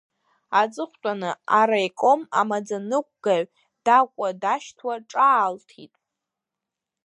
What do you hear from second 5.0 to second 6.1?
ҿаалҭит…